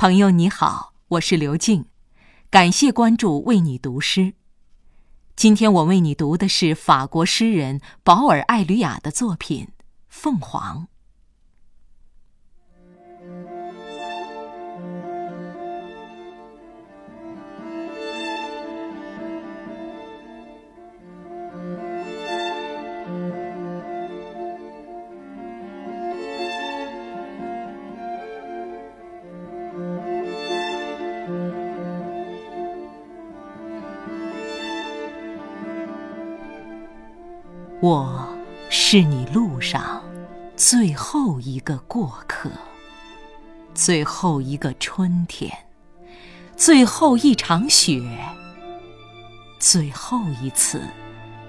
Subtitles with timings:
[0.00, 1.84] 朋友你好，我是刘静，
[2.48, 4.32] 感谢关注，为你读诗。
[5.36, 9.66] 今天我为你读的是法国诗人保尔·艾吕雅的作品
[10.08, 10.84] 《凤凰》。
[37.82, 38.28] 我
[38.68, 40.02] 是你路上
[40.54, 42.50] 最后一个过客，
[43.72, 45.50] 最后一个春天，
[46.58, 48.02] 最后一场雪，
[49.58, 50.82] 最后一次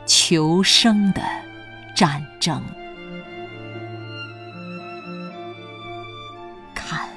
[0.06, 1.22] 求生的
[1.94, 2.64] 战争。
[6.74, 7.10] 看，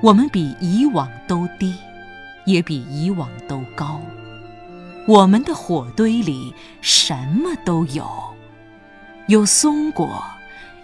[0.00, 1.74] 我们比以往都低，
[2.44, 4.00] 也比以往都高。
[5.08, 8.06] 我们的火堆里什么都有，
[9.26, 10.22] 有松果，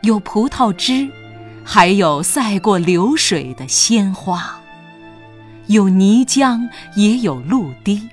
[0.03, 1.09] 有葡萄汁，
[1.65, 4.61] 还有赛过流水的鲜花，
[5.67, 8.09] 有泥浆，也有露滴。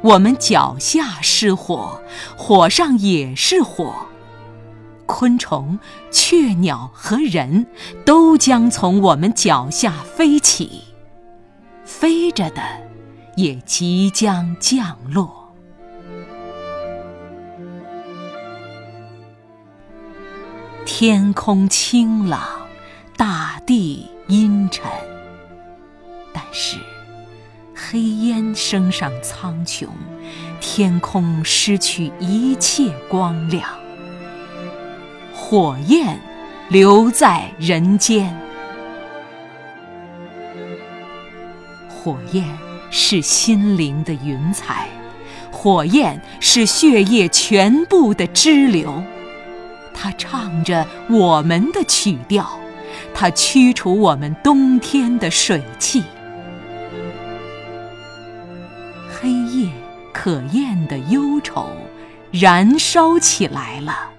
[0.00, 2.00] 我们脚下是火，
[2.36, 3.94] 火上也是火。
[5.04, 5.78] 昆虫、
[6.10, 7.66] 雀鸟和人
[8.04, 10.82] 都将从我们脚下飞起，
[11.84, 12.87] 飞着的。
[13.38, 15.54] 也即将降落。
[20.84, 22.42] 天空清朗，
[23.16, 24.90] 大地阴沉，
[26.32, 26.78] 但是
[27.76, 29.86] 黑烟升上苍穹，
[30.60, 33.70] 天空失去一切光亮，
[35.32, 36.20] 火焰
[36.70, 38.36] 留在人间，
[41.88, 42.67] 火焰。
[42.90, 44.88] 是心灵的云彩，
[45.50, 49.02] 火焰是血液全部的支流，
[49.92, 52.58] 它唱着我们的曲调，
[53.14, 56.02] 它驱除我们冬天的水汽。
[59.20, 59.70] 黑夜
[60.12, 61.66] 可厌的忧愁
[62.30, 64.10] 燃烧起来了，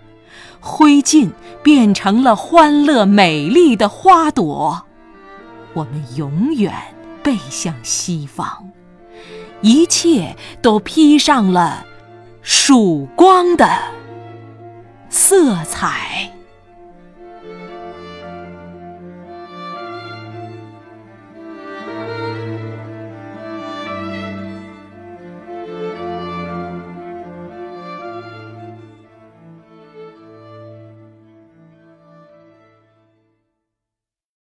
[0.60, 1.30] 灰烬
[1.64, 4.86] 变成了欢乐美丽的花朵，
[5.74, 6.74] 我们永远。
[7.30, 8.72] 背向西方，
[9.62, 11.86] 一切都披上了
[12.42, 13.70] 曙光的
[15.12, 16.34] 色彩。